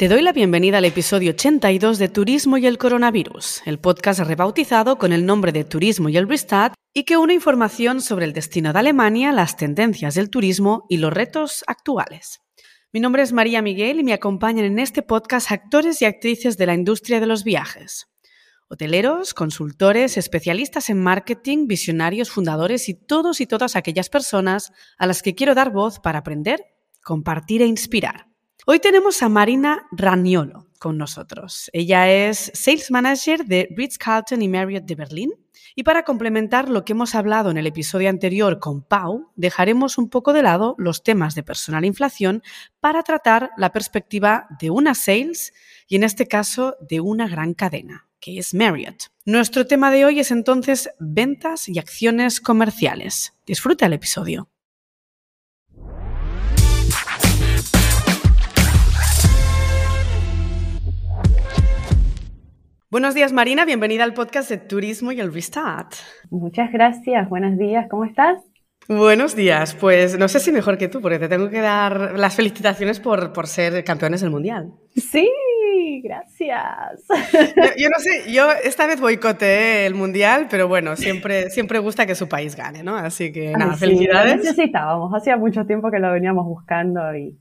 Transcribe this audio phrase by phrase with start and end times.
[0.00, 4.96] Te doy la bienvenida al episodio 82 de Turismo y el Coronavirus, el podcast rebautizado
[4.96, 8.72] con el nombre de Turismo y el Restart y que une información sobre el destino
[8.72, 12.40] de Alemania, las tendencias del turismo y los retos actuales.
[12.94, 16.64] Mi nombre es María Miguel y me acompañan en este podcast actores y actrices de
[16.64, 18.06] la industria de los viajes.
[18.70, 25.20] Hoteleros, consultores, especialistas en marketing, visionarios, fundadores y todos y todas aquellas personas a las
[25.20, 26.64] que quiero dar voz para aprender,
[27.02, 28.29] compartir e inspirar.
[28.66, 31.70] Hoy tenemos a Marina Raniolo con nosotros.
[31.72, 35.30] Ella es Sales Manager de Ritz-Carlton y Marriott de Berlín.
[35.74, 40.10] Y para complementar lo que hemos hablado en el episodio anterior con Pau, dejaremos un
[40.10, 42.42] poco de lado los temas de personal inflación
[42.80, 45.54] para tratar la perspectiva de una sales
[45.88, 49.04] y en este caso de una gran cadena, que es Marriott.
[49.24, 53.32] Nuestro tema de hoy es entonces ventas y acciones comerciales.
[53.46, 54.49] Disfruta el episodio.
[62.90, 65.92] Buenos días Marina, bienvenida al podcast de Turismo y el Restart.
[66.28, 68.40] Muchas gracias, buenos días, ¿cómo estás?
[68.88, 72.34] Buenos días, pues no sé si mejor que tú, porque te tengo que dar las
[72.34, 74.72] felicitaciones por, por ser campeones del Mundial.
[74.96, 75.30] Sí,
[76.02, 77.06] gracias.
[77.78, 82.16] Yo, no sé, yo esta vez boicoteé el Mundial, pero bueno, siempre, siempre gusta que
[82.16, 82.96] su país gane, ¿no?
[82.96, 84.38] Así que nada, felicidades.
[84.38, 87.38] Lo necesitábamos, hacía mucho tiempo que lo veníamos buscando y,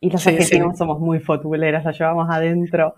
[0.00, 2.96] y los argentinos somos muy futboleras, lo llevamos adentro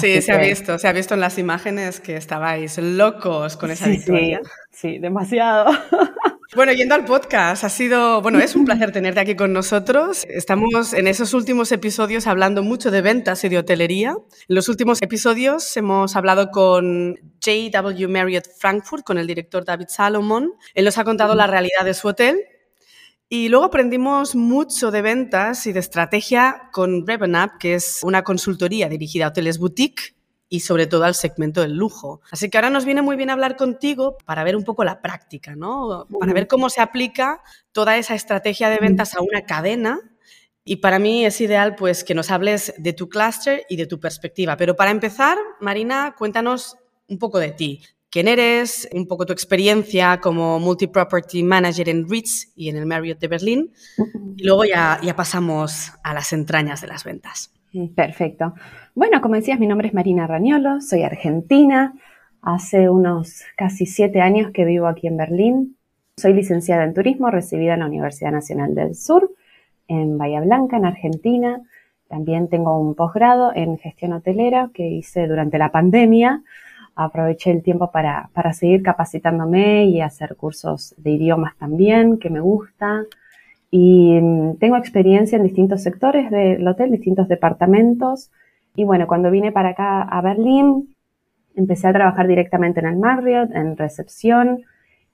[0.00, 3.88] sí, se ha visto, se ha visto en las imágenes que estabais locos con esa
[3.88, 4.40] victoria.
[4.70, 5.66] Sí, demasiado.
[6.54, 10.24] Bueno, yendo al podcast, ha sido, bueno, es un placer tenerte aquí con nosotros.
[10.28, 14.10] Estamos en esos últimos episodios hablando mucho de ventas y de hotelería.
[14.10, 20.52] En los últimos episodios hemos hablado con JW Marriott Frankfurt, con el director David Salomon.
[20.74, 22.38] Él nos ha contado la realidad de su hotel
[23.28, 28.88] y luego aprendimos mucho de ventas y de estrategia con RevenUp, que es una consultoría
[28.88, 30.14] dirigida a hoteles boutique
[30.48, 32.20] y sobre todo al segmento del lujo.
[32.30, 35.56] Así que ahora nos viene muy bien hablar contigo para ver un poco la práctica,
[35.56, 36.06] ¿no?
[36.20, 39.98] Para ver cómo se aplica toda esa estrategia de ventas a una cadena.
[40.62, 43.98] Y para mí es ideal pues que nos hables de tu cluster y de tu
[43.98, 44.56] perspectiva.
[44.56, 46.76] Pero para empezar, Marina, cuéntanos
[47.08, 47.82] un poco de ti
[48.14, 53.18] quién eres, un poco tu experiencia como multi-property manager en Ritz y en el Marriott
[53.18, 53.72] de Berlín.
[54.36, 57.52] Y luego ya, ya pasamos a las entrañas de las ventas.
[57.96, 58.54] Perfecto.
[58.94, 61.92] Bueno, como decías, mi nombre es Marina Rañolo, soy argentina.
[62.40, 65.76] Hace unos casi siete años que vivo aquí en Berlín.
[66.16, 69.28] Soy licenciada en turismo, recibida en la Universidad Nacional del Sur,
[69.88, 71.62] en Bahía Blanca, en Argentina.
[72.06, 76.44] También tengo un posgrado en gestión hotelera que hice durante la pandemia
[76.96, 82.40] aproveché el tiempo para, para seguir capacitándome y hacer cursos de idiomas también, que me
[82.40, 83.04] gusta.
[83.70, 88.30] Y mm, tengo experiencia en distintos sectores del hotel, distintos departamentos.
[88.76, 90.94] Y bueno, cuando vine para acá a Berlín,
[91.56, 94.62] empecé a trabajar directamente en el Marriott, en recepción.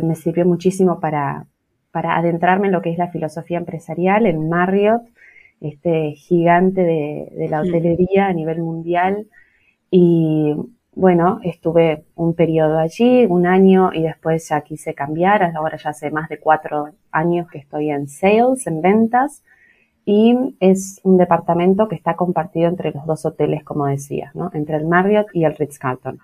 [0.04, 1.46] Me sirvió muchísimo para,
[1.90, 5.02] para adentrarme en lo que es la filosofía empresarial en Marriott,
[5.60, 9.26] este gigante de, de la hotelería a nivel mundial.
[9.90, 10.54] Y
[11.00, 15.42] bueno, estuve un periodo allí, un año, y después ya quise cambiar.
[15.56, 19.42] Ahora ya hace más de cuatro años que estoy en sales, en ventas,
[20.04, 24.50] y es un departamento que está compartido entre los dos hoteles, como decía, ¿no?
[24.52, 26.18] Entre el Marriott y el Ritz-Carlton.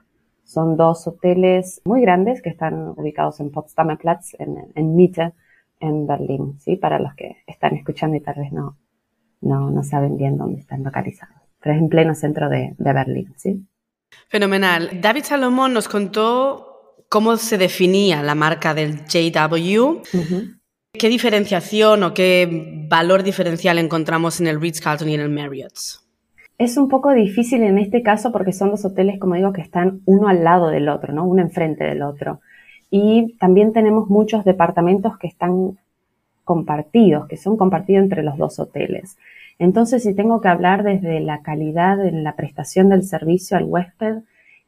[0.45, 5.33] Son dos hoteles muy grandes que están ubicados en Potsdamer Platz, en, en Mitte,
[5.81, 6.77] en Berlín, ¿sí?
[6.77, 8.77] Para los que están escuchando y tal vez no,
[9.41, 11.37] no, no saben bien dónde están localizados.
[11.63, 13.67] Pero es en pleno centro de, de Berlín, ¿sí?
[14.29, 15.01] Fenomenal.
[15.01, 20.03] David Salomón nos contó cómo se definía la marca del JW.
[20.93, 25.75] ¿Qué diferenciación o qué valor diferencial encontramos en el Ritz-Carlton y en el Marriott?
[26.59, 30.01] Es un poco difícil en este caso porque son dos hoteles, como digo, que están
[30.07, 31.25] uno al lado del otro, ¿no?
[31.27, 32.41] Uno enfrente del otro.
[32.91, 35.79] Y también tenemos muchos departamentos que están
[36.45, 39.19] compartidos, que son compartidos entre los dos hoteles.
[39.59, 44.19] Entonces, si tengo que hablar desde la calidad en la prestación del servicio al huésped,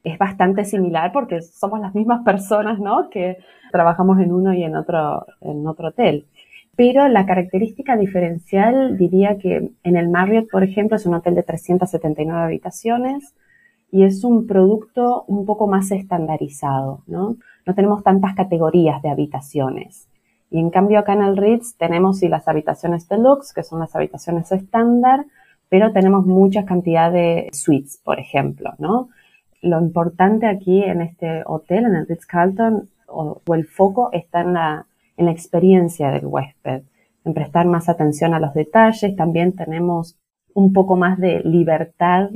[0.05, 3.11] es bastante similar porque somos las mismas personas, ¿no?
[3.11, 3.39] Que
[3.71, 6.27] trabajamos en uno y en otro, en otro hotel.
[6.77, 11.43] Pero la característica diferencial diría que en el Marriott, por ejemplo, es un hotel de
[11.43, 13.35] 379 habitaciones
[13.91, 17.37] y es un producto un poco más estandarizado, ¿no?
[17.67, 20.09] No tenemos tantas categorías de habitaciones.
[20.51, 23.95] Y en cambio acá en el Ritz tenemos sí las habitaciones deluxe, que son las
[23.95, 25.27] habitaciones estándar,
[25.69, 29.11] pero tenemos mucha cantidad de suites, por ejemplo, ¿no?
[29.61, 34.55] Lo importante aquí en este hotel, en el Ritz Carlton, o, el foco está en
[34.55, 34.87] la,
[35.17, 36.83] en la experiencia del huésped,
[37.25, 39.17] en prestar más atención a los detalles.
[39.17, 40.17] También tenemos
[40.55, 42.31] un poco más de libertad,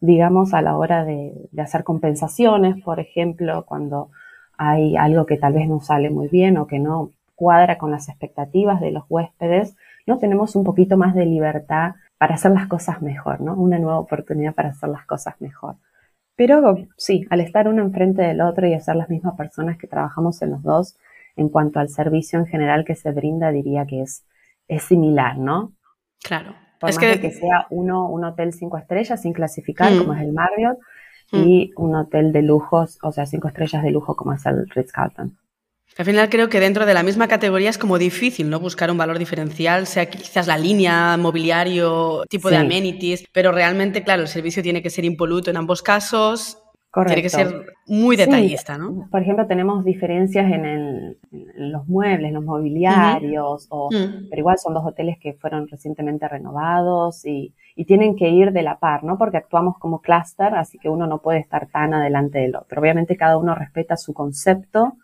[0.00, 4.10] digamos, a la hora de, de hacer compensaciones, por ejemplo, cuando
[4.58, 8.08] hay algo que tal vez no sale muy bien o que no cuadra con las
[8.08, 10.18] expectativas de los huéspedes, ¿no?
[10.18, 13.54] Tenemos un poquito más de libertad para hacer las cosas mejor, ¿no?
[13.54, 15.76] Una nueva oportunidad para hacer las cosas mejor.
[16.34, 20.42] Pero sí, al estar uno enfrente del otro y ser las mismas personas que trabajamos
[20.42, 20.98] en los dos,
[21.36, 24.24] en cuanto al servicio en general que se brinda, diría que es,
[24.68, 25.72] es similar, ¿no?
[26.22, 26.54] Claro.
[26.80, 27.20] Por es que...
[27.20, 29.98] que sea uno un hotel cinco estrellas sin clasificar, mm.
[29.98, 30.78] como es el Marriott,
[31.32, 31.36] mm.
[31.36, 35.36] y un hotel de lujos, o sea, cinco estrellas de lujo, como es el Ritz-Carlton.
[35.98, 38.98] Al final creo que dentro de la misma categoría es como difícil no buscar un
[38.98, 44.62] valor diferencial, sea quizás la línea, mobiliario, tipo de amenities, pero realmente, claro, el servicio
[44.62, 46.58] tiene que ser impoluto en ambos casos.
[46.90, 47.14] Correcto.
[47.14, 49.06] Tiene que ser muy detallista, ¿no?
[49.10, 51.18] Por ejemplo, tenemos diferencias en,
[51.56, 54.28] los muebles, los mobiliarios, o, mm.
[54.30, 58.62] pero igual son dos hoteles que fueron recientemente renovados y, y, tienen que ir de
[58.62, 59.18] la par, ¿no?
[59.18, 62.80] Porque actuamos como clúster, así que uno no puede estar tan adelante del otro.
[62.80, 64.94] Obviamente cada uno respeta su concepto,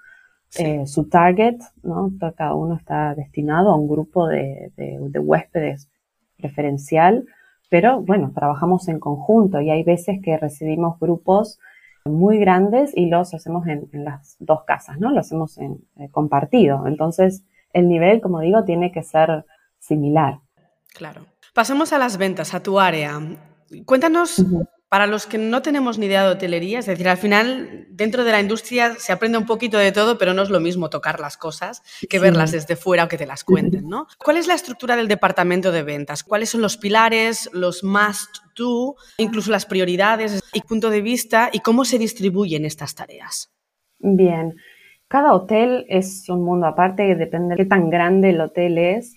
[0.56, 2.12] eh, su target, ¿no?
[2.36, 4.70] Cada uno está destinado a un grupo de,
[5.14, 5.88] huéspedes
[6.36, 7.24] preferencial,
[7.70, 11.58] pero bueno, trabajamos en conjunto y hay veces que recibimos grupos
[12.04, 15.10] muy grandes y los hacemos en, las dos casas, ¿no?
[15.10, 16.86] Lo hacemos en eh, compartido.
[16.86, 19.46] Entonces, el nivel, como digo, tiene que ser
[19.78, 20.40] similar.
[20.92, 21.22] Claro.
[21.54, 23.20] Pasemos a las ventas, a tu área.
[23.86, 24.44] Cuéntanos
[24.92, 28.30] para los que no tenemos ni idea de hotelería, es decir, al final dentro de
[28.30, 31.38] la industria se aprende un poquito de todo, pero no es lo mismo tocar las
[31.38, 34.06] cosas que verlas desde fuera o que te las cuenten, ¿no?
[34.18, 36.22] ¿Cuál es la estructura del departamento de ventas?
[36.22, 41.60] ¿Cuáles son los pilares, los must do, incluso las prioridades y punto de vista y
[41.60, 43.50] cómo se distribuyen estas tareas?
[43.98, 44.56] Bien,
[45.08, 49.14] cada hotel es un mundo aparte, depende de qué tan grande el hotel es.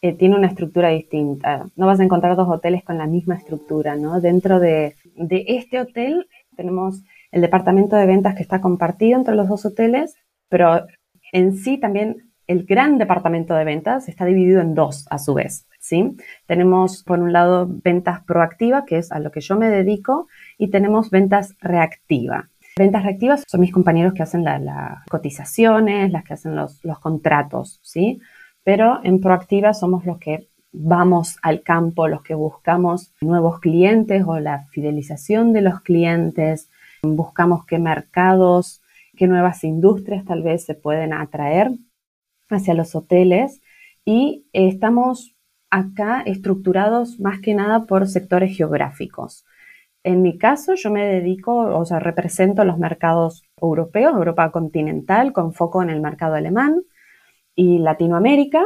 [0.00, 1.66] Eh, tiene una estructura distinta.
[1.74, 4.20] No vas a encontrar dos hoteles con la misma estructura, ¿no?
[4.20, 9.48] Dentro de de este hotel tenemos el departamento de ventas que está compartido entre los
[9.48, 10.14] dos hoteles,
[10.48, 10.86] pero
[11.32, 15.68] en sí también el gran departamento de ventas está dividido en dos a su vez.
[15.78, 16.16] ¿sí?
[16.46, 20.70] Tenemos por un lado ventas proactiva, que es a lo que yo me dedico, y
[20.70, 22.48] tenemos ventas reactiva.
[22.76, 27.80] Ventas reactivas son mis compañeros que hacen las cotizaciones, las que hacen los, los contratos,
[27.82, 28.20] ¿sí?
[28.64, 30.48] Pero en proactiva somos los que
[30.80, 36.70] vamos al campo, los que buscamos nuevos clientes o la fidelización de los clientes,
[37.02, 38.80] buscamos qué mercados,
[39.16, 41.72] qué nuevas industrias tal vez se pueden atraer
[42.48, 43.60] hacia los hoteles
[44.04, 45.34] y estamos
[45.68, 49.44] acá estructurados más que nada por sectores geográficos.
[50.04, 55.52] En mi caso, yo me dedico, o sea, represento los mercados europeos, Europa continental, con
[55.52, 56.82] foco en el mercado alemán
[57.56, 58.64] y Latinoamérica,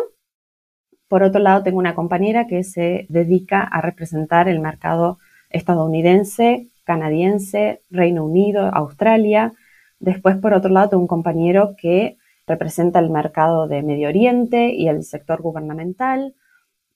[1.12, 5.18] por otro lado, tengo una compañera que se dedica a representar el mercado
[5.50, 9.52] estadounidense, canadiense, Reino Unido, Australia.
[10.00, 12.16] Después, por otro lado, tengo un compañero que
[12.46, 16.34] representa el mercado de Medio Oriente y el sector gubernamental.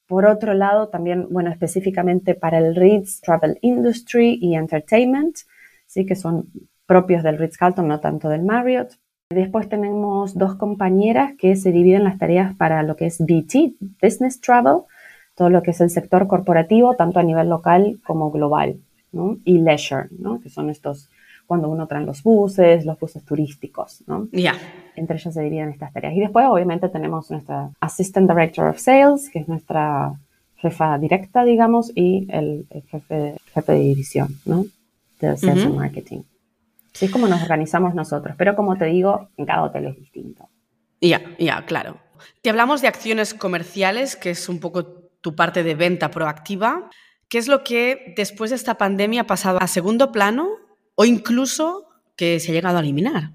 [0.06, 5.36] Por otro lado, también, bueno, específicamente para el Ritz Travel Industry y Entertainment,
[5.84, 6.46] sí que son
[6.86, 8.96] propios del Ritz Carlton, no tanto del Marriott.
[9.30, 14.40] Después tenemos dos compañeras que se dividen las tareas para lo que es BT, Business
[14.40, 14.82] Travel,
[15.34, 18.76] todo lo que es el sector corporativo, tanto a nivel local como global,
[19.10, 19.38] ¿no?
[19.44, 20.40] y leisure, ¿no?
[20.40, 21.08] que son estos
[21.46, 24.28] cuando uno trae los buses, los buses turísticos, ¿no?
[24.32, 24.54] Ya.
[24.96, 26.14] Entre ellas se dividen estas tareas.
[26.14, 30.18] Y después, obviamente, tenemos nuestra Assistant Director of Sales, que es nuestra
[30.56, 34.66] jefa directa, digamos, y el, jefe, jefe de división, ¿no?
[35.20, 36.22] De Sales and Marketing.
[37.02, 40.48] Es como nos organizamos nosotros, pero como te digo, en cada hotel es distinto.
[41.00, 41.98] Ya, ya, claro.
[42.42, 44.84] Te hablamos de acciones comerciales, que es un poco
[45.20, 46.88] tu parte de venta proactiva.
[47.28, 50.48] ¿Qué es lo que después de esta pandemia ha pasado a segundo plano
[50.94, 53.32] o incluso que se ha llegado a eliminar?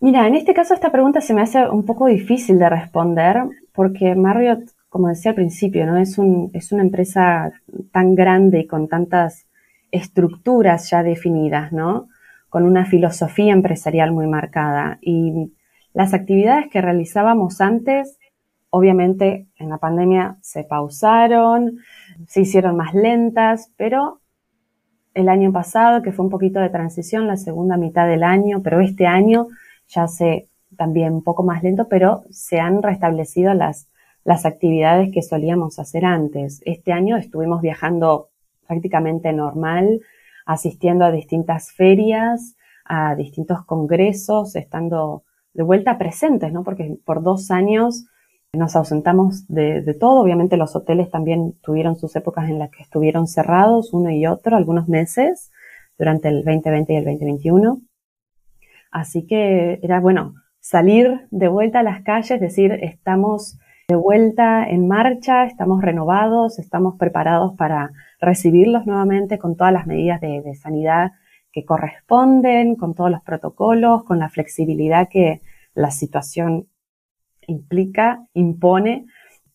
[0.00, 4.14] Mira, en este caso esta pregunta se me hace un poco difícil de responder porque
[4.14, 5.96] Marriott, como decía al principio, ¿no?
[5.96, 7.52] es, un, es una empresa
[7.92, 9.46] tan grande y con tantas
[9.90, 12.08] estructuras ya definidas, ¿no?
[12.54, 14.98] Con una filosofía empresarial muy marcada.
[15.02, 15.52] Y
[15.92, 18.16] las actividades que realizábamos antes,
[18.70, 21.78] obviamente en la pandemia se pausaron,
[22.28, 24.20] se hicieron más lentas, pero
[25.14, 28.78] el año pasado, que fue un poquito de transición, la segunda mitad del año, pero
[28.78, 29.48] este año
[29.88, 30.46] ya se
[30.76, 33.88] también un poco más lento, pero se han restablecido las,
[34.22, 36.62] las actividades que solíamos hacer antes.
[36.64, 38.28] Este año estuvimos viajando
[38.68, 40.02] prácticamente normal,
[40.44, 45.24] asistiendo a distintas ferias, a distintos congresos, estando
[45.54, 46.64] de vuelta presentes, ¿no?
[46.64, 48.04] Porque por dos años
[48.52, 50.20] nos ausentamos de, todo.
[50.20, 54.56] Obviamente los hoteles también tuvieron sus épocas en las que estuvieron cerrados uno y otro,
[54.56, 55.50] algunos meses,
[55.98, 57.80] durante el 2020 y el 2021.
[58.90, 63.58] Así que era bueno salir de vuelta a las calles, decir, estamos
[63.88, 67.90] de vuelta en marcha, estamos renovados, estamos preparados para
[68.24, 71.12] recibirlos nuevamente con todas las medidas de, sanidad
[71.52, 75.40] que corresponden, con todos los protocolos, con la flexibilidad que
[75.74, 76.68] la situación
[77.46, 79.06] implica, impone,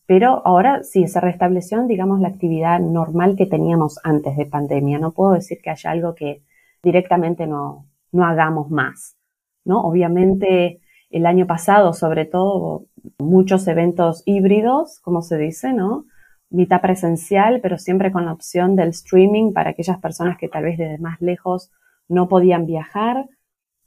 [0.06, 4.98] pero ahora sí se restableció, digamos, la actividad normal que teníamos antes de pandemia.
[4.98, 6.42] No puedo decir que haya algo que
[6.82, 9.16] directamente no, no hagamos más,
[9.64, 9.82] ¿no?
[9.82, 12.86] Obviamente el año pasado, sobre todo,
[13.18, 16.06] muchos eventos híbridos, como se dice, ¿no?
[16.50, 20.78] Mitad presencial, pero siempre con la opción del streaming para aquellas personas que tal vez
[20.78, 21.70] desde más lejos
[22.08, 23.26] no podían viajar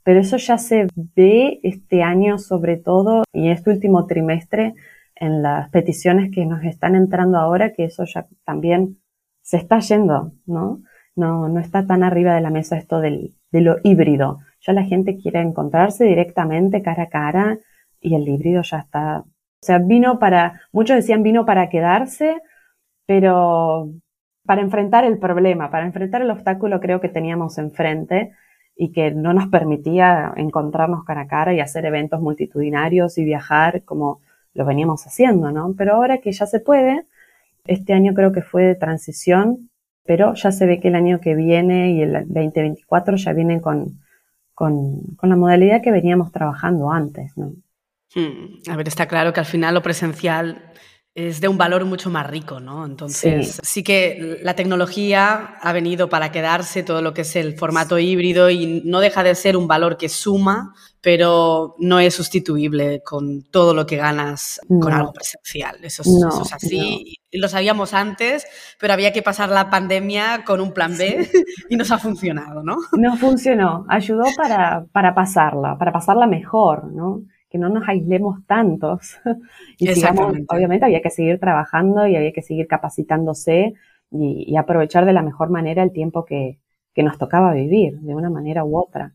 [0.04, 4.76] pero eso ya se ve este año sobre todo y este último trimestre
[5.16, 9.00] en las peticiones que nos están entrando ahora, que eso ya también
[9.42, 10.82] se está yendo, ¿no?
[11.16, 14.40] No, no está tan arriba de la mesa esto del, de lo híbrido.
[14.62, 17.60] Ya la gente quiere encontrarse directamente cara a cara
[18.02, 19.20] y el híbrido ya está.
[19.20, 22.42] O sea, vino para, muchos decían vino para quedarse,
[23.06, 23.90] pero
[24.46, 28.32] para enfrentar el problema, para enfrentar el obstáculo creo que teníamos enfrente
[28.76, 33.84] y que no nos permitía encontrarnos cara a cara y hacer eventos multitudinarios y viajar
[33.84, 34.22] como
[34.54, 35.74] lo veníamos haciendo, ¿no?
[35.78, 37.06] Pero ahora que ya se puede,
[37.66, 39.70] este año creo que fue de transición,
[40.06, 44.00] pero ya se ve que el año que viene y el 2024 ya vienen con,
[44.54, 47.54] con, con la modalidad que veníamos trabajando antes, ¿no?
[48.16, 48.60] Hmm.
[48.70, 50.62] A ver, está claro que al final lo presencial
[51.16, 52.86] es de un valor mucho más rico, ¿no?
[52.86, 53.84] Entonces, sí.
[53.84, 58.82] que la tecnología ha venido para quedarse, todo lo que es el formato híbrido, y
[58.84, 63.86] no deja de ser un valor que suma, pero no es sustituible con todo lo
[63.86, 65.78] que ganas con algo presencial.
[65.84, 67.18] Eso es, así.
[67.32, 68.48] Lo sabíamos antes,
[68.80, 71.30] pero había que pasar la pandemia con un plan B
[71.70, 72.78] y nos ha funcionado, ¿no?
[72.94, 73.86] No funcionó.
[73.88, 77.22] Ayudó para, para pasarla, para pasarla mejor, ¿no?
[77.54, 79.20] Que no nos aislemos tantos.
[79.78, 83.76] y sigamos, obviamente había que seguir trabajando y había que seguir capacitándose
[84.10, 86.58] y, aprovechar de la mejor manera el tiempo que,
[86.96, 89.14] que, nos tocaba vivir, de una manera u otra.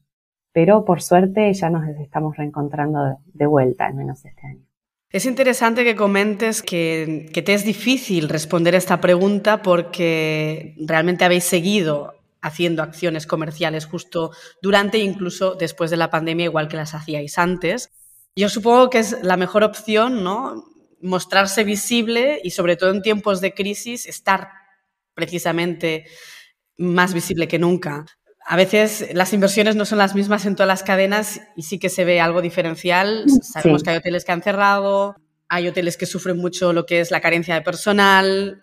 [0.52, 4.64] Pero por suerte ya nos estamos reencontrando de, vuelta, al menos este año.
[5.10, 11.44] Es interesante que comentes que, que te es difícil responder esta pregunta porque realmente habéis
[11.44, 14.30] seguido haciendo acciones comerciales justo
[14.62, 17.90] durante e incluso después de la pandemia, igual que las hacíais antes.
[18.36, 20.64] Yo supongo que es la mejor opción, ¿no?
[21.00, 24.48] Mostrarse visible y sobre todo en tiempos de crisis estar
[25.14, 26.06] precisamente
[26.76, 28.06] más visible que nunca.
[28.46, 31.90] A veces las inversiones no son las mismas en todas las cadenas y sí que
[31.90, 33.26] se ve algo diferencial.
[33.42, 35.16] Sabemos que hay hoteles que han cerrado,
[35.48, 38.62] hay hoteles que sufren mucho lo que es la carencia de personal.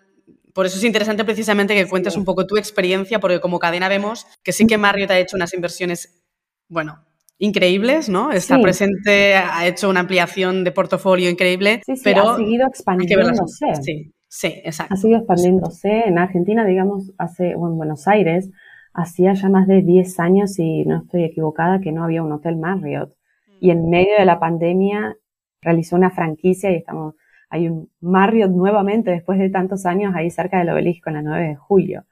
[0.54, 4.26] Por eso es interesante precisamente que cuentes un poco tu experiencia, porque como cadena vemos
[4.42, 6.24] que sí que Marriott ha hecho unas inversiones,
[6.68, 7.05] bueno,
[7.38, 8.32] increíbles, ¿no?
[8.32, 13.74] Está presente, ha hecho una ampliación de portafolio increíble, sí, sí, pero ha seguido expandiéndose.
[13.82, 14.94] Sí, sí, exacto.
[14.94, 16.04] Ha seguido expandiéndose.
[16.06, 18.50] En Argentina, digamos, hace, o en Buenos Aires,
[18.94, 22.56] hacía ya más de 10 años, si no estoy equivocada, que no había un hotel
[22.56, 23.12] Marriott.
[23.60, 25.16] Y en medio de la pandemia
[25.60, 27.14] realizó una franquicia y estamos,
[27.50, 31.48] hay un Marriott nuevamente después de tantos años ahí cerca del obelisco en la 9
[31.48, 32.04] de julio.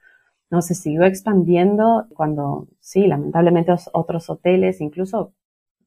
[0.49, 5.33] No, se siguió expandiendo cuando, sí, lamentablemente otros hoteles, incluso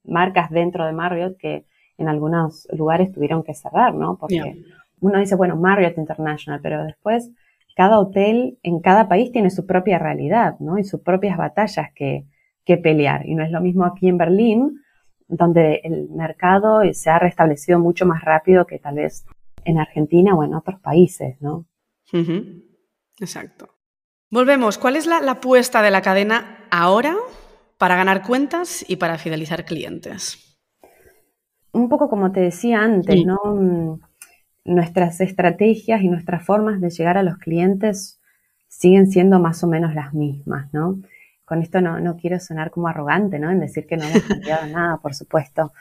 [0.05, 1.65] marcas dentro de Marriott que
[1.97, 4.17] en algunos lugares tuvieron que cerrar, ¿no?
[4.19, 4.63] Porque
[5.01, 7.31] uno dice, bueno, Marriott International, pero después
[7.77, 10.79] cada hotel en cada país tiene su propia realidad, ¿no?
[10.79, 12.27] Y sus propias batallas que,
[12.65, 13.27] que pelear.
[13.27, 14.81] Y no es lo mismo aquí en Berlín,
[15.29, 19.27] donde el mercado se ha restablecido mucho más rápido que tal vez
[19.65, 21.67] en Argentina o en otros países, ¿no?
[23.21, 23.69] Exacto.
[24.31, 24.77] Volvemos.
[24.77, 27.17] ¿Cuál es la, apuesta de la cadena ahora
[27.79, 30.59] para ganar cuentas y para fidelizar clientes?
[31.73, 33.39] Un poco como te decía antes, ¿no?
[33.43, 34.01] Mm,
[34.67, 38.21] nuestras estrategias y nuestras formas de llegar a los clientes
[38.69, 41.01] siguen siendo más o menos las mismas, ¿no?
[41.47, 43.51] Con esto no, no quiero sonar como arrogante, ¿no?
[43.51, 45.73] En decir que no hemos cambiado nada, por supuesto.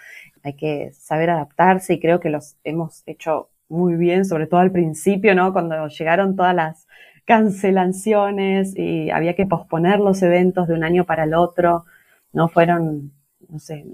[0.44, 4.72] Hay que saber adaptarse y creo que los hemos hecho muy bien, sobre todo al
[4.72, 5.52] principio, ¿no?
[5.52, 6.87] Cuando llegaron todas las
[7.28, 11.84] cancelaciones y había que posponer los eventos de un año para el otro.
[12.32, 13.12] No fueron,
[13.50, 13.86] no sé,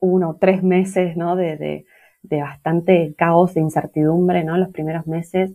[0.00, 1.34] uno o tres meses, ¿no?
[1.34, 1.86] De, de,
[2.22, 4.58] de, bastante caos, de incertidumbre, ¿no?
[4.58, 5.52] Los primeros meses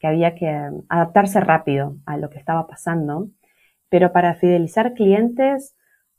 [0.00, 0.48] que había que
[0.88, 3.28] adaptarse rápido a lo que estaba pasando.
[3.88, 5.76] Pero para fidelizar clientes,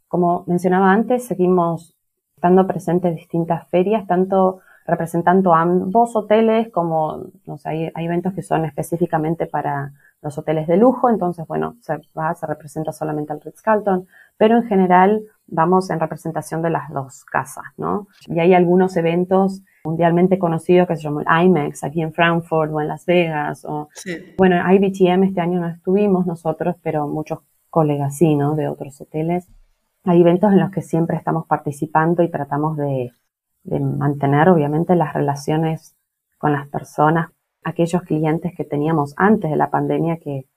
[0.07, 1.97] como mencionaba antes, seguimos
[2.37, 8.05] estando presentes en distintas ferias, tanto representan tanto ambos hoteles como, no sé, hay, hay,
[8.05, 9.91] eventos que son específicamente para
[10.21, 14.63] los hoteles de lujo, entonces, bueno, se va, se representa solamente al Ritz-Carlton, pero en
[14.63, 18.07] general vamos en representación de las dos casas, ¿no?
[18.27, 22.87] Y hay algunos eventos mundialmente conocidos que se llaman IMAX aquí en Frankfurt o en
[22.87, 23.89] Las Vegas, o,
[24.37, 27.39] bueno, IBTM este año no estuvimos nosotros, pero muchos
[27.69, 28.55] colegas sí, ¿no?
[28.55, 29.47] De otros hoteles.
[30.05, 33.11] Hay eventos en los que siempre estamos participando y tratamos de
[33.67, 35.95] de mantener obviamente las relaciones
[36.37, 37.29] con las personas,
[37.63, 40.47] aquellos clientes que teníamos antes de la pandemia que,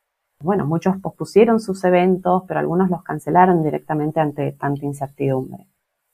[0.41, 5.67] bueno, muchos pospusieron sus eventos, pero algunos los cancelaron directamente ante tanta incertidumbre.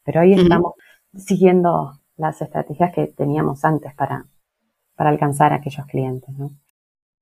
[0.05, 0.75] Pero ahí estamos
[1.15, 4.25] siguiendo las estrategias que teníamos antes para,
[4.95, 6.51] para alcanzar a aquellos clientes, ¿no?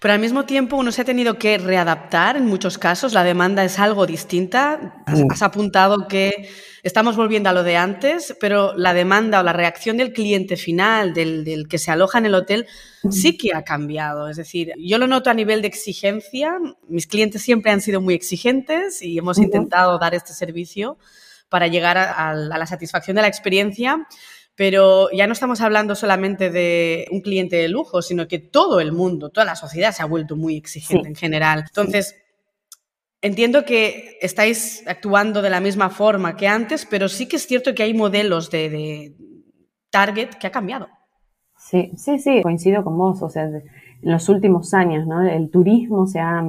[0.05, 3.65] Pero al mismo tiempo uno se ha tenido que readaptar en muchos casos, la demanda
[3.65, 5.03] es algo distinta.
[5.07, 6.51] Has, apuntado que
[6.83, 11.15] estamos volviendo a lo de antes, pero la demanda o la reacción del cliente final,
[11.15, 12.67] del, que se aloja en el hotel,
[13.11, 14.29] sí que ha cambiado.
[14.29, 16.59] Es decir, yo lo noto a nivel de exigencia.
[16.87, 20.99] Mis clientes siempre han sido muy exigentes y hemos intentado dar este servicio
[21.49, 24.07] para llegar a la satisfacción de la experiencia
[24.57, 28.93] pero ya no estamos hablando solamente de un cliente de lujo, sino que todo el
[28.93, 31.65] mundo, toda la sociedad se ha vuelto muy exigente en general.
[31.67, 32.15] Entonces,
[33.21, 37.75] entiendo que estáis actuando de la misma forma que antes, pero sí que es cierto
[37.75, 39.17] que hay modelos de,
[39.91, 40.89] target que ha cambiado.
[41.57, 43.23] Sí, sí, sí, coincido con vos.
[43.23, 43.63] O sea, en
[44.03, 45.23] los últimos años, ¿no?
[45.23, 46.45] El turismo se ha,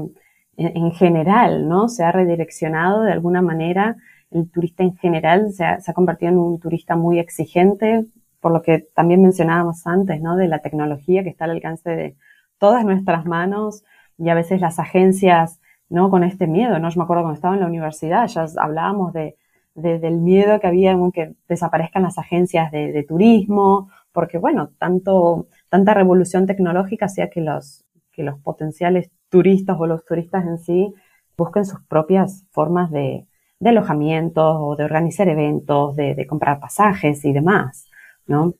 [0.57, 1.87] en general, ¿no?
[1.87, 3.97] Se ha redireccionado de alguna manera
[4.31, 8.05] el turista en general se ha, convertido en un turista muy exigente,
[8.39, 10.35] por lo que también mencionábamos antes, ¿no?
[10.35, 12.15] De la tecnología que está al alcance de
[12.57, 13.83] todas nuestras manos
[14.17, 16.09] y a veces las agencias, ¿no?
[16.09, 16.89] Con este miedo, ¿no?
[16.89, 19.35] Yo me acuerdo cuando estaba en la universidad, ya hablábamos de,
[19.73, 25.47] del miedo que había en que desaparezcan las agencias de, de, turismo, porque bueno, tanto,
[25.69, 30.93] tanta revolución tecnológica hacía que los, que los potenciales turistas o los turistas en sí
[31.37, 33.27] busquen sus propias formas de,
[33.59, 37.85] de alojamientos o de organizar eventos, de, comprar pasajes y demás,
[38.27, 38.55] ¿no?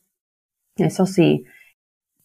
[0.76, 1.44] Eso sí,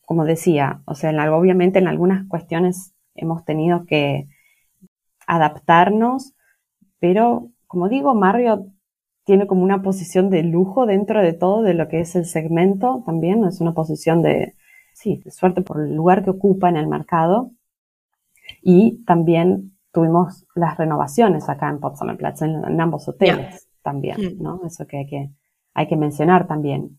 [0.05, 4.27] como decía, o sea, obviamente en algunas cuestiones hemos tenido que
[5.27, 6.34] adaptarnos,
[6.99, 8.67] pero como digo, Mario
[9.25, 13.03] tiene como una posición de lujo dentro de todo de lo que es el segmento
[13.05, 14.55] también, es una posición de,
[14.93, 17.51] sí, de suerte por el lugar que ocupa en el mercado
[18.62, 24.43] y también tuvimos las renovaciones acá en Potsdamer Platz, en, ambos hoteles también, mm.
[24.43, 24.62] ¿no?
[24.65, 25.30] Eso que hay que,
[25.73, 26.97] hay que mencionar también.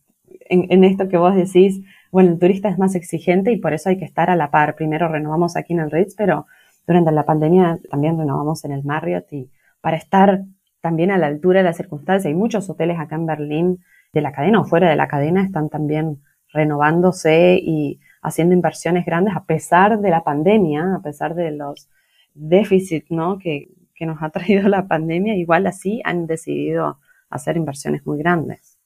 [0.48, 3.98] En, esto que vos decís, bueno, el turista es más exigente y por eso hay
[3.98, 4.74] que estar a la par.
[4.74, 6.46] Primero renovamos aquí en el Ritz, pero
[6.87, 9.50] durante la pandemia también renovamos en el Marriott y
[9.81, 10.44] para estar
[10.81, 12.26] también a la altura de las circunstancias.
[12.26, 13.78] Hay muchos hoteles acá en Berlín
[14.12, 19.35] de la cadena o fuera de la cadena están también renovándose y haciendo inversiones grandes
[19.35, 21.88] a pesar de la pandemia, a pesar de los
[22.34, 23.38] déficit ¿no?
[23.38, 26.98] que, que nos ha traído la pandemia, igual así han decidido
[27.30, 28.78] hacer inversiones muy grandes.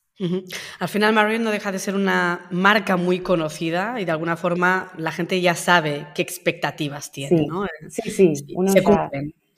[0.78, 4.90] Al final Marriott no deja de ser una marca muy conocida y de alguna forma
[4.96, 7.66] la gente ya sabe qué expectativas tiene, sí, ¿no?
[7.88, 8.72] Sí, sí, Uno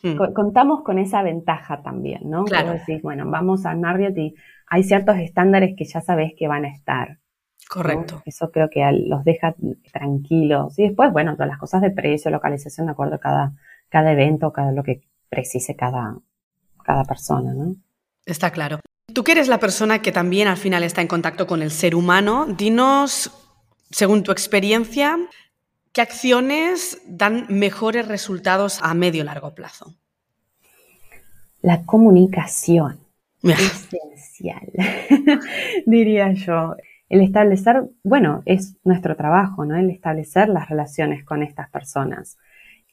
[0.03, 0.17] mm.
[0.35, 2.45] Contamos con esa ventaja también, ¿no?
[2.45, 2.73] Claro.
[2.73, 4.35] Decís, bueno, vamos a Marriott y
[4.67, 7.19] hay ciertos estándares que ya sabes que van a estar.
[7.69, 8.23] Correcto.
[8.25, 9.55] Eso creo que los deja
[9.93, 10.77] tranquilos.
[10.79, 13.53] Y después, bueno, todas las cosas de precio, localización, de acuerdo a cada,
[13.89, 16.19] cada evento, cada lo que precise cada,
[16.85, 17.77] cada persona, ¿no?
[18.25, 18.81] Está claro.
[19.13, 21.95] Tú que eres la persona que también al final está en contacto con el ser
[21.95, 23.31] humano, dinos,
[23.91, 25.19] según tu experiencia,
[25.93, 29.95] ¿qué acciones dan mejores resultados a medio largo plazo?
[31.63, 33.01] La comunicación.
[33.43, 34.71] Esencial,
[35.87, 36.77] diría yo.
[37.09, 39.77] El establecer, bueno, es nuestro trabajo, ¿no?
[39.77, 42.37] El establecer las relaciones con estas personas.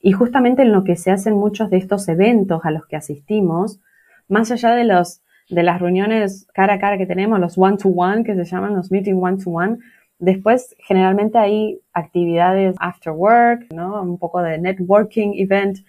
[0.05, 3.79] Y justamente en lo que se hacen muchos de estos eventos a los que asistimos,
[4.27, 7.89] más allá de los de las reuniones cara a cara que tenemos, los one to
[7.89, 9.79] one que se llaman los meeting one to one,
[10.19, 13.99] después generalmente hay actividades after work, ¿no?
[13.99, 15.79] Un poco de networking event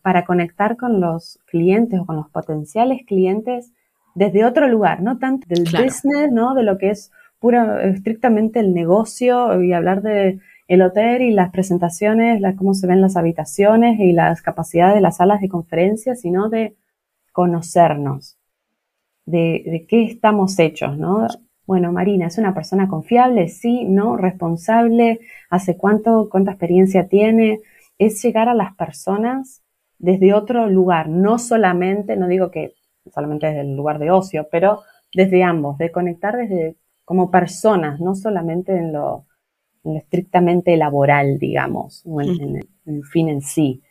[0.00, 3.74] para conectar con los clientes o con los potenciales clientes
[4.14, 6.54] desde otro lugar, no tanto del business, ¿no?
[6.54, 11.50] De lo que es pura, estrictamente el negocio y hablar de el hotel y las
[11.50, 16.20] presentaciones, la, cómo se ven las habitaciones y las capacidades de las salas de conferencias,
[16.20, 16.76] sino de
[17.32, 18.38] conocernos,
[19.26, 21.26] de, de qué estamos hechos, ¿no?
[21.66, 23.48] Bueno, Marina, ¿es una persona confiable?
[23.48, 27.60] Sí, no, responsable, hace cuánto, cuánta experiencia tiene.
[27.98, 29.62] Es llegar a las personas
[29.98, 32.74] desde otro lugar, no solamente, no digo que
[33.12, 34.82] solamente desde el lugar de ocio, pero
[35.14, 39.26] desde ambos, de conectar desde como personas, no solamente en lo,
[39.94, 43.82] estrictamente laboral, digamos, o en, el fin en sí.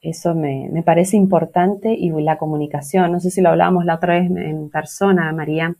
[0.00, 4.20] Eso me, me, parece importante y la comunicación, no sé si lo hablábamos la otra
[4.20, 5.76] vez en persona, María,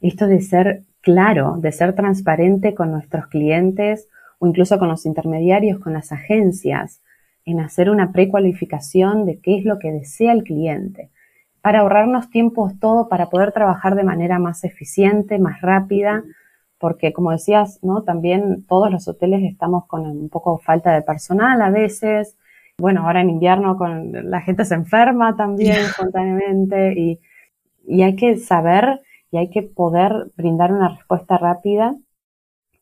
[0.00, 4.08] esto de ser claro, de ser transparente con nuestros clientes
[4.38, 7.02] o incluso con los intermediarios, con las agencias,
[7.44, 11.10] en hacer una precualificación de qué es lo que desea el cliente,
[11.62, 16.24] para ahorrarnos tiempos todo, para poder trabajar de manera más eficiente, más rápida,
[16.80, 18.02] porque como decías, ¿no?
[18.04, 22.38] También todos los hoteles estamos con un poco falta de personal a veces.
[22.78, 27.20] Bueno, ahora en invierno con la gente se enferma también espontáneamente y,
[27.86, 31.96] y hay que saber y hay que poder brindar una respuesta rápida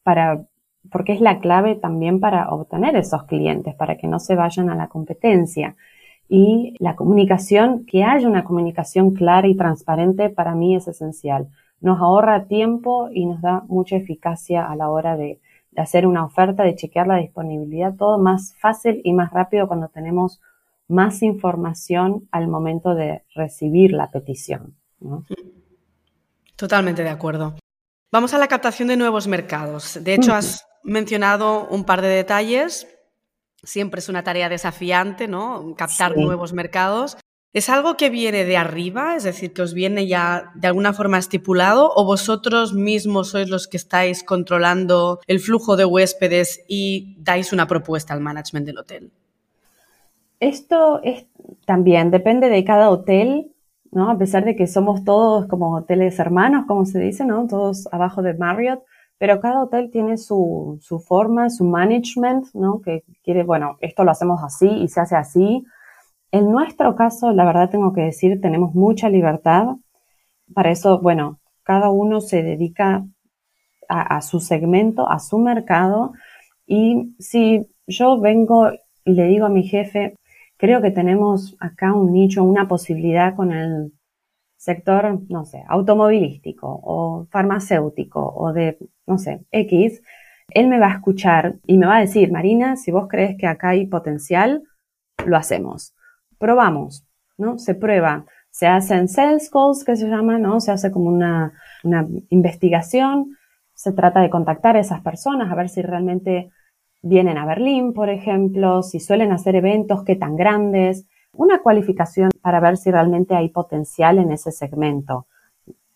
[0.05, 0.45] para
[0.93, 4.77] porque es la clave también para obtener esos clientes, para que no se vayan a
[4.77, 5.77] la competencia.
[6.29, 11.49] Y la comunicación, que haya una comunicación clara y transparente, para mí es esencial.
[11.81, 15.41] Nos ahorra tiempo y nos da mucha eficacia a la hora de,
[15.77, 20.41] hacer una oferta, de chequear la disponibilidad, todo más fácil y más rápido cuando tenemos
[20.89, 24.75] más información al momento de recibir la petición.
[26.57, 27.55] Totalmente de acuerdo.
[28.11, 30.03] Vamos a la captación de nuevos mercados.
[30.03, 32.89] De hecho, has mencionado un par de detalles.
[33.63, 35.75] Siempre es una tarea desafiante, ¿no?
[35.77, 37.19] Captar nuevos mercados.
[37.53, 39.17] ¿Es algo que viene de arriba?
[39.17, 43.67] Es decir, que os viene ya de alguna forma estipulado o vosotros mismos sois los
[43.67, 49.13] que estáis controlando el flujo de huéspedes y dais una propuesta al management del hotel?
[50.41, 51.27] Esto es
[51.65, 53.51] también depende de cada hotel,
[53.91, 54.11] ¿no?
[54.11, 57.47] A pesar de que somos todos como hoteles hermanos, como se dice, ¿no?
[57.47, 58.83] Todos abajo de Marriott
[59.19, 62.81] pero cada hotel tiene su, su forma, su management, ¿no?
[62.81, 65.65] Que quiere, bueno, esto lo hacemos así y se hace así.
[66.31, 69.77] En nuestro caso, la verdad tengo que decir, tenemos mucha libertad.
[70.55, 73.07] Para eso, bueno, cada uno se dedica
[73.89, 76.13] a, su segmento, a su mercado.
[76.67, 78.71] Y si yo vengo
[79.05, 80.17] y le digo a mi jefe,
[80.59, 83.93] creo que tenemos acá un nicho, una posibilidad con el
[84.57, 90.03] sector, no sé, automovilístico o farmacéutico o de, no sé, X,
[90.51, 93.47] él me va a escuchar y me va a decir, Marina, si vos crees que
[93.47, 94.63] acá hay potencial,
[95.25, 95.95] lo hacemos.
[96.39, 97.05] Probamos,
[97.37, 97.59] ¿no?
[97.59, 98.25] Se prueba.
[98.51, 100.61] Se hacen sales calls, que se llama, ¿no?
[100.61, 101.53] Se hace como una,
[101.85, 103.37] una investigación.
[103.75, 106.51] Se trata de contactar a esas personas, a ver si realmente
[107.03, 112.61] vienen a Berlín, por ejemplo, si suelen hacer eventos, qué tan grandes, una cualificación para
[112.61, 115.27] ver si realmente hay potencial en ese segmento,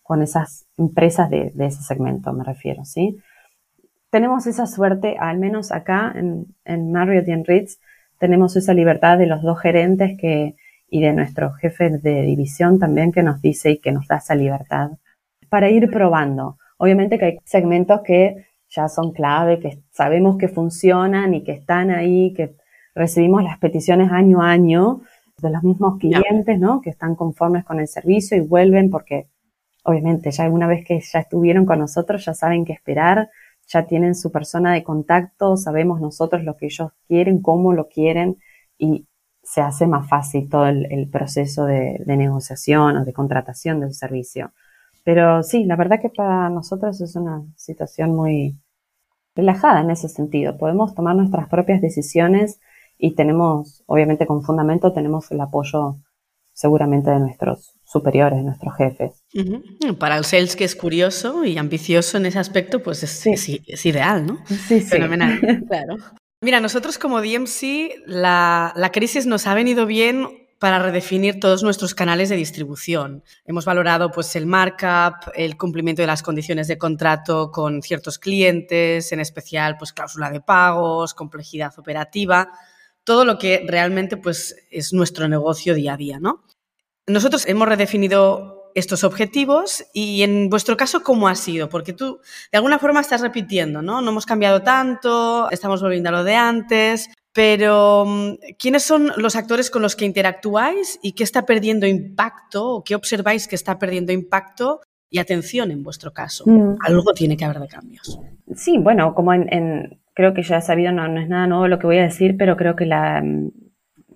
[0.03, 3.19] con esas empresas de, ese segmento me refiero, ¿sí?
[4.11, 7.79] Tenemos esa suerte, al menos acá en, en Marriott y en Ritz,
[8.23, 10.55] tenemos esa libertad de los dos gerentes que,
[10.89, 14.37] y de nuestro jefe de división también que nos dice y que nos da esa
[14.37, 14.93] libertad
[15.49, 16.57] para ir probando.
[16.79, 21.91] Obviamente que hay segmentos que ya son clave, que sabemos que funcionan y que están
[21.91, 22.55] ahí, que
[22.95, 25.01] recibimos las peticiones año a año
[25.39, 26.81] de los mismos clientes, ¿no?
[26.81, 29.27] Que están conformes con el servicio y vuelven porque
[29.83, 33.31] obviamente ya una vez que ya estuvieron con nosotros ya saben qué esperar,
[33.73, 38.39] ya tienen su persona de contacto, sabemos nosotros lo que ellos quieren, cómo lo quieren
[38.79, 39.07] y
[39.43, 44.53] se hace más fácil todo el, proceso de, negociación o de contratación del servicio.
[45.05, 48.57] Pero sí, la verdad que para nosotros es una situación muy
[49.35, 50.59] relajada en ese sentido.
[50.59, 52.61] Podemos tomar nuestras propias decisiones
[52.99, 55.97] y tenemos, obviamente con fundamento, tenemos el apoyo
[56.53, 59.25] seguramente de nuestros superiores, de nuestros jefes.
[59.99, 64.27] Para el sales que es curioso y ambicioso en ese aspecto, pues es, es, ideal,
[64.27, 64.39] ¿no?
[64.47, 65.97] Sí, Fenomenal, claro.
[66.41, 70.27] Mira, nosotros como DMC, la, la crisis nos ha venido bien
[70.59, 73.25] para redefinir todos nuestros canales de distribución.
[73.45, 79.11] Hemos valorado pues el markup, el cumplimiento de las condiciones de contrato con ciertos clientes,
[79.11, 82.49] en especial pues cláusula de pagos, complejidad operativa
[83.05, 86.19] todo lo que realmente pues, es nuestro negocio día a día.
[86.21, 86.45] ¿no?
[87.07, 91.69] Nosotros hemos redefinido estos objetivos y en vuestro caso, ¿cómo ha sido?
[91.69, 94.01] Porque tú de alguna forma estás repitiendo, ¿no?
[94.01, 99.37] No hemos cambiado tanto, estamos volviendo a lo de antes, pero mm, ¿quiénes son los
[99.37, 103.79] actores con los que interactuáis y qué está perdiendo impacto o qué observáis que está
[103.79, 106.45] perdiendo impacto y atención en vuestro caso?
[106.47, 106.77] Mm.
[106.81, 108.19] Algo tiene que haber de cambios.
[108.55, 111.87] Sí, bueno, como en creo que ya sabido, no, no es nada nuevo lo que
[111.87, 113.51] voy a decir, pero creo que la, mm,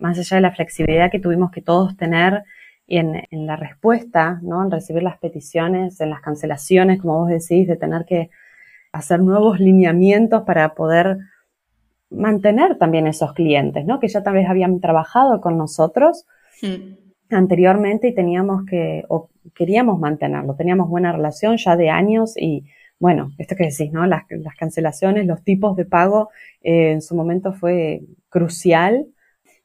[0.00, 2.44] más allá de la flexibilidad que tuvimos que todos tener
[2.86, 4.62] y en, en, la respuesta, ¿no?
[4.62, 8.30] En recibir las peticiones, en las cancelaciones, como vos decís, de tener que
[8.92, 11.18] hacer nuevos lineamientos para poder
[12.10, 13.98] mantener también esos clientes, ¿no?
[13.98, 16.26] Que ya tal vez habían trabajado con nosotros.
[17.28, 22.64] anteriormente y teníamos que, o queríamos mantenerlo, teníamos buena relación ya de años y
[22.98, 24.06] bueno, esto que decís, ¿no?
[24.06, 24.24] Las,
[24.58, 26.30] cancelaciones, los tipos de pago
[26.62, 29.06] eh, en su momento fue crucial.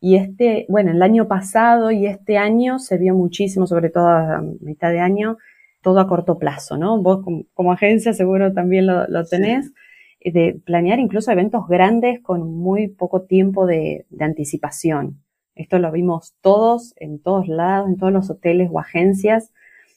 [0.01, 4.41] Y este, bueno, el año pasado y este año se vio muchísimo, sobre todo a
[4.61, 5.37] mitad de año,
[5.81, 7.01] todo a corto plazo, ¿no?
[7.01, 9.71] Vos como, agencia seguro también lo, tenés,
[10.19, 15.21] eh, de planear incluso eventos grandes con muy poco tiempo de, de anticipación.
[15.55, 19.51] Esto lo vimos todos, en todos lados, en todos los hoteles o agencias.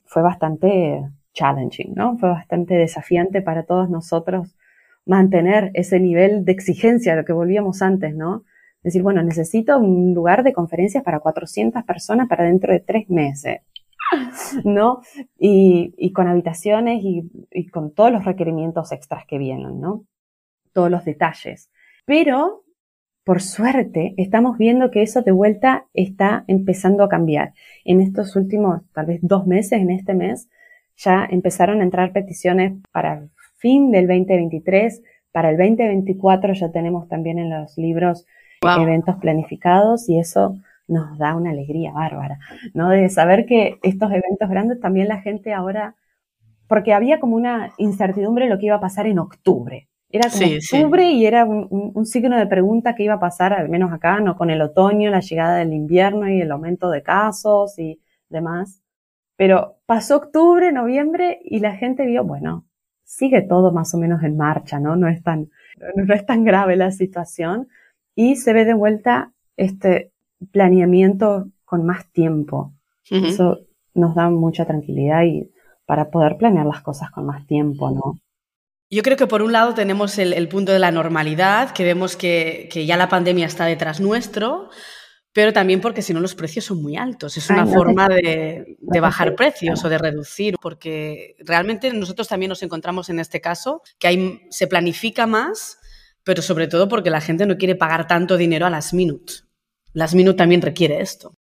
[0.05, 1.01] Fue bastante
[1.35, 2.17] challenging, ¿no?
[2.19, 4.57] Fue bastante desafiante para todos nosotros
[5.07, 8.45] mantener ese nivel de exigencia lo que volvíamos antes, ¿no?
[8.83, 13.61] Decir, bueno, necesito un lugar de conferencias para 400 personas para dentro de tres meses,
[14.65, 15.01] ¿no?
[15.39, 20.05] Y, con habitaciones y, y, con todos los requerimientos extras que vienen, ¿no?
[20.73, 21.71] Todos los detalles.
[22.05, 22.65] Pero,
[23.25, 27.55] por suerte, estamos viendo que eso de vuelta está empezando a cambiar.
[27.85, 30.51] En estos últimos, tal vez dos meses, en este mes,
[30.97, 35.03] ya empezaron a entrar peticiones para el fin del 2023,
[35.33, 38.27] para el 2024 ya tenemos también en los libros
[38.63, 42.39] eventos planificados y eso nos da una alegría bárbara,
[42.75, 42.91] ¿no?
[42.91, 45.97] De saber que estos eventos grandes también la gente ahora,
[46.69, 49.89] porque había como una incertidumbre lo que iba a pasar en octubre.
[50.11, 53.93] Era como octubre y era un, signo de pregunta que iba a pasar, al menos
[53.93, 54.37] acá, ¿no?
[54.37, 58.84] Con el otoño, la llegada del invierno y el aumento de casos y demás.
[59.37, 62.65] Pero pasó octubre, noviembre y la gente vio, bueno,
[63.05, 64.97] sigue todo más o menos en marcha, ¿no?
[64.97, 65.51] No es tan,
[65.97, 67.69] no es tan grave la situación
[68.15, 70.13] y se ve de vuelta este
[70.53, 72.73] planeamiento con más tiempo.
[73.11, 73.61] Eso
[73.93, 75.51] nos da mucha tranquilidad y
[75.85, 78.19] para poder planear las cosas con más tiempo, ¿no?
[78.91, 82.69] Yo creo que por un lado tenemos el, punto de la normalidad, que vemos que,
[82.73, 84.71] que, ya la pandemia está detrás nuestro,
[85.35, 87.37] pero también porque si no los precios son muy altos.
[87.37, 93.11] Es una forma de, bajar precios o de reducir, porque realmente nosotros también nos encontramos
[93.11, 95.81] en este caso que hay, se planifica más,
[96.23, 99.45] pero sobre todo porque la gente no quiere pagar tanto dinero a las minutes.
[99.93, 101.35] Las minutes también requiere esto.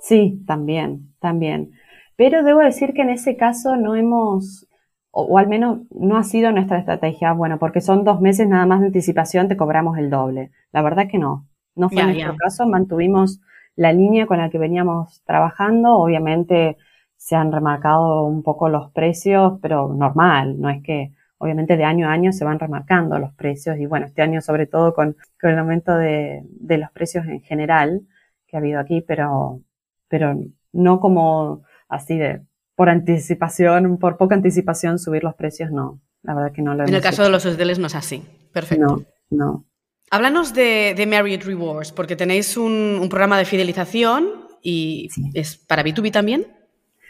[0.00, 1.72] Sí, también, también.
[2.16, 4.66] Pero debo decir que en ese caso no hemos,
[5.10, 8.80] o, al menos no ha sido nuestra estrategia, bueno, porque son dos meses nada más
[8.80, 10.52] de anticipación, te cobramos el doble.
[10.72, 11.46] La verdad que no.
[11.76, 13.40] No fue nuestro caso, mantuvimos
[13.76, 15.96] la línea con la que veníamos trabajando.
[15.96, 16.78] Obviamente
[17.16, 22.08] se han remarcado un poco los precios, pero normal, no es que obviamente de año
[22.08, 25.58] a año se van remarcando los precios y bueno, este año sobre todo con, el
[25.58, 28.02] aumento de, los precios en general
[28.46, 29.60] que ha habido aquí, pero,
[30.08, 30.34] pero
[30.72, 32.42] no como así de
[32.74, 36.00] por anticipación, por poca anticipación subir los precios, no.
[36.22, 38.22] La verdad que no lo En el caso de los hoteles no es así.
[38.52, 38.84] Perfecto.
[38.84, 39.64] No, no.
[40.10, 44.28] Háblanos de, de Marriott Rewards, porque tenéis un, programa de fidelización
[44.62, 46.46] y es para B2B también.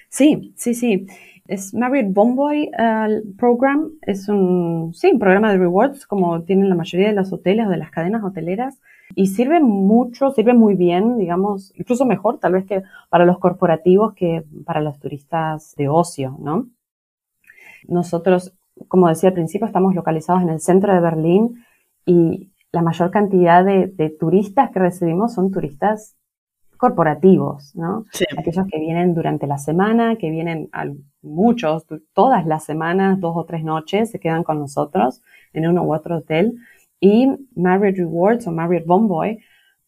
[0.08, 1.06] Sí, sí, sí.
[1.46, 3.90] Es Marriott Bomboy uh, Program.
[4.00, 7.70] Es un, sí, un programa de rewards como tienen la mayoría de los hoteles o
[7.70, 8.80] de las cadenas hoteleras.
[9.14, 14.14] Y sirve mucho, sirve muy bien, digamos, incluso mejor tal vez que para los corporativos
[14.14, 16.66] que para los turistas de ocio, ¿no?
[17.86, 18.52] Nosotros,
[18.88, 21.64] como decía al principio, estamos localizados en el centro de Berlín
[22.04, 26.16] y la mayor cantidad de, turistas que recibimos son turistas
[26.76, 28.04] corporativos, ¿no?
[28.36, 30.68] Aquellos que vienen durante la semana, que vienen
[31.22, 35.22] muchos, todas las semanas, dos o tres noches, se quedan con nosotros
[35.54, 36.58] en uno u otro hotel.
[37.00, 39.38] Y Marriott Rewards o Marriott Bomboy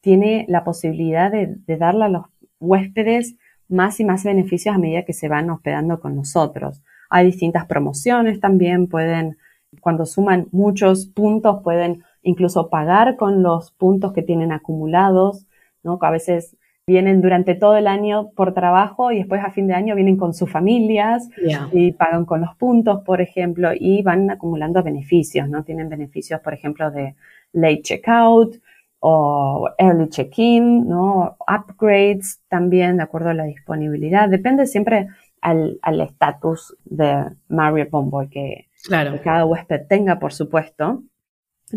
[0.00, 2.26] tiene la posibilidad de, de darle a los
[2.58, 3.36] huéspedes
[3.68, 6.82] más y más beneficios a medida que se van hospedando con nosotros.
[7.10, 9.36] Hay distintas promociones también, pueden,
[9.80, 15.46] cuando suman muchos puntos, pueden incluso pagar con los puntos que tienen acumulados,
[15.82, 15.98] ¿no?
[15.98, 19.74] Que a veces vienen durante todo el año por trabajo y después a fin de
[19.74, 21.28] año vienen con sus familias
[21.72, 25.64] y pagan con los puntos, por ejemplo, y van acumulando beneficios, ¿no?
[25.64, 27.14] Tienen beneficios, por ejemplo, de
[27.52, 28.56] late checkout
[29.00, 31.36] o early check-in, ¿no?
[31.46, 34.28] Upgrades también de acuerdo a la disponibilidad.
[34.28, 35.08] Depende siempre
[35.40, 41.02] al estatus de Marriott Bomboy que, que cada huésped tenga, por supuesto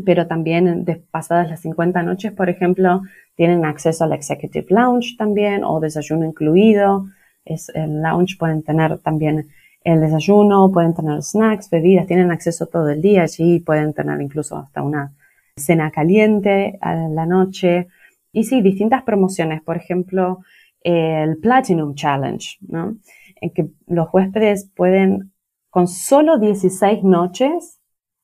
[0.05, 3.01] pero también de pasadas las 50 noches, por ejemplo,
[3.35, 7.05] tienen acceso al Executive Lounge también o desayuno incluido.
[7.43, 9.49] Es el lounge, pueden tener también
[9.83, 14.57] el desayuno, pueden tener snacks, bebidas, tienen acceso todo el día allí, pueden tener incluso
[14.57, 15.13] hasta una
[15.55, 17.87] cena caliente a la noche.
[18.31, 20.39] Y sí, distintas promociones, por ejemplo,
[20.81, 22.97] el Platinum Challenge, ¿no?
[23.41, 25.31] En que los huéspedes pueden,
[25.69, 27.79] con solo 16 noches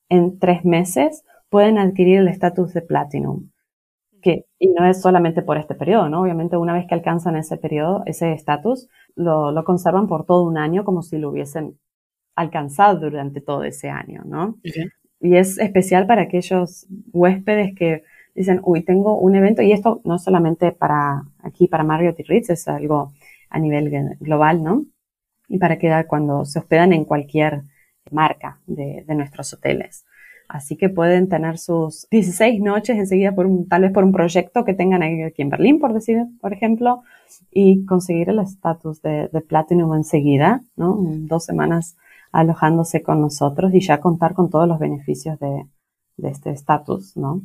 [0.08, 3.50] en tres meses, pueden adquirir el estatus de Platinum.
[4.20, 6.22] Que, y no es solamente por este periodo, ¿no?
[6.22, 10.58] Obviamente una vez que alcanzan ese periodo, ese estatus, lo, lo, conservan por todo un
[10.58, 11.78] año como si lo hubiesen
[12.34, 14.56] alcanzado durante todo ese año, ¿no?
[15.20, 18.02] Y es especial para aquellos huéspedes que
[18.34, 22.50] dicen, uy, tengo un evento, y esto no solamente para aquí, para Marriott y Ritz,
[22.50, 23.12] es algo
[23.50, 24.84] a nivel global, ¿no?
[25.48, 27.62] Y para quedar cuando se hospedan en cualquier
[28.10, 30.04] marca de, de nuestros hoteles.
[30.48, 34.64] Así que pueden tener sus 16 noches enseguida por un, tal vez por un proyecto
[34.64, 37.02] que tengan aquí en Berlín, por decir, por ejemplo,
[37.52, 40.96] y conseguir el estatus de, de Platinum enseguida, ¿no?
[41.00, 41.96] Dos semanas
[42.32, 45.66] alojándose con nosotros y ya contar con todos los beneficios de,
[46.16, 47.42] de este estatus, ¿no?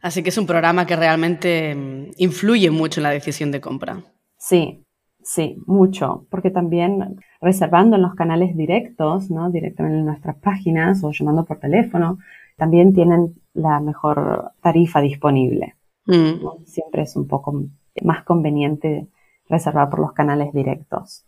[0.00, 4.02] Así que es un programa que realmente mm, influye mucho en la decisión de compra.
[4.38, 4.84] Sí,
[5.28, 9.50] sí, mucho, porque también reservando en los canales directos, ¿no?
[9.50, 12.18] Directamente en nuestras páginas o llamando por teléfono,
[12.56, 15.76] también tienen la mejor tarifa disponible.
[16.06, 16.64] Mm.
[16.64, 17.66] Siempre es un poco
[18.02, 19.06] más conveniente
[19.50, 21.26] reservar por los canales directos.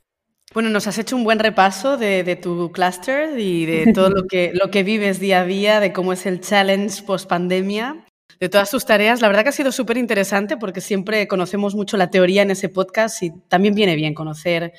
[0.55, 4.53] Bueno, nos has hecho un buen repaso de, tu cluster y de todo lo que,
[4.55, 8.07] lo que vives día a día, de cómo es el challenge post pandemia,
[8.39, 9.21] de todas tus tareas.
[9.21, 12.69] La verdad que ha sido súper interesante porque siempre conocemos mucho la teoría en ese
[12.69, 14.73] podcast y también viene bien conocer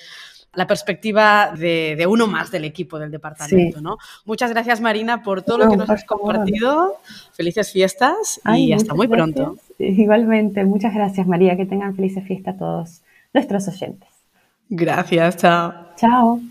[0.54, 3.82] la perspectiva de, uno más del equipo del departamento.
[3.82, 3.98] ¿no?
[4.26, 6.98] Muchas gracias, Marina, por todo lo que nos has compartido.
[7.34, 9.58] Felices fiestas y hasta muy pronto.
[9.80, 11.56] Igualmente, muchas gracias, María.
[11.56, 13.02] Que tengan felices fiestas todos
[13.34, 14.10] nuestros oyentes.
[14.70, 15.74] Gracias, chao.
[15.96, 16.42] Chao.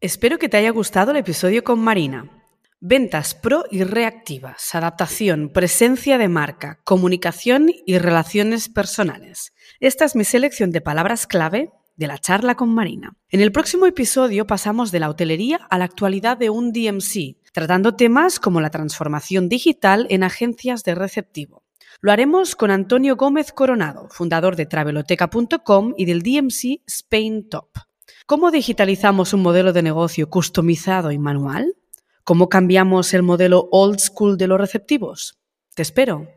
[0.00, 2.30] Espero que te haya gustado el episodio con Marina.
[2.78, 9.52] Ventas pro y reactivas, adaptación, presencia de marca, comunicación y relaciones personales.
[9.80, 13.16] Esta es mi selección de palabras clave de la charla con Marina.
[13.28, 17.96] En el próximo episodio pasamos de la hotelería a la actualidad de un DMC, tratando
[17.96, 21.64] temas como la transformación digital en agencias de receptivo.
[22.00, 27.87] Lo haremos con Antonio Gómez Coronado, fundador de traveloteca.com y del DMC Spain Top.
[28.28, 31.76] ¿Cómo digitalizamos un modelo de negocio customizado y manual?
[32.24, 35.38] ¿Cómo cambiamos el modelo old school de los receptivos?
[35.74, 36.28] Te espero.